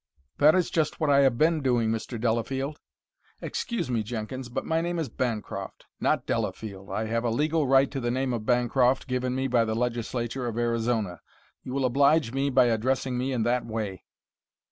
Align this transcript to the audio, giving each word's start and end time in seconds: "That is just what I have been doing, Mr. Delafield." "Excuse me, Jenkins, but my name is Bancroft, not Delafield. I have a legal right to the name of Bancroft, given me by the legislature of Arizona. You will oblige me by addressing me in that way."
"That 0.39 0.55
is 0.55 0.71
just 0.71 0.99
what 0.99 1.11
I 1.11 1.19
have 1.19 1.37
been 1.37 1.61
doing, 1.61 1.91
Mr. 1.91 2.19
Delafield." 2.19 2.79
"Excuse 3.39 3.87
me, 3.91 4.01
Jenkins, 4.01 4.49
but 4.49 4.65
my 4.65 4.81
name 4.81 4.97
is 4.97 5.09
Bancroft, 5.09 5.85
not 5.99 6.25
Delafield. 6.25 6.89
I 6.89 7.05
have 7.05 7.23
a 7.23 7.29
legal 7.29 7.67
right 7.67 7.91
to 7.91 7.99
the 7.99 8.09
name 8.09 8.33
of 8.33 8.43
Bancroft, 8.43 9.05
given 9.07 9.35
me 9.35 9.47
by 9.47 9.63
the 9.63 9.75
legislature 9.75 10.47
of 10.47 10.57
Arizona. 10.57 11.21
You 11.61 11.73
will 11.75 11.85
oblige 11.85 12.33
me 12.33 12.49
by 12.49 12.65
addressing 12.65 13.15
me 13.15 13.31
in 13.31 13.43
that 13.43 13.63
way." 13.67 14.05